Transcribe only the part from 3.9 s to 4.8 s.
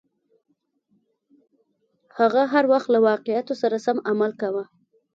عمل کاوه.